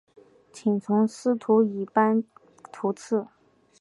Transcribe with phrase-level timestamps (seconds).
[0.51, 2.23] 请从司徒以班
[2.73, 3.27] 徙次。